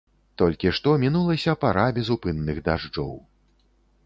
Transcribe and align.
Толькі 0.41 0.71
што 0.77 0.93
мінулася 1.03 1.55
пара 1.65 1.85
безупынных 1.99 2.57
дажджоў. 2.71 3.13